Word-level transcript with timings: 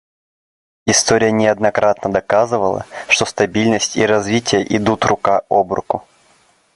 История 0.87 1.31
неоднократно 1.31 2.11
доказывала, 2.11 2.87
что 3.07 3.25
стабильность 3.27 3.97
и 3.97 4.03
развитие 4.03 4.65
идут 4.77 5.05
рука 5.05 5.43
об 5.47 5.71
руку. 5.73 6.07